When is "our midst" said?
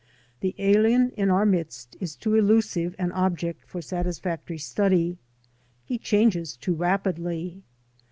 1.29-1.95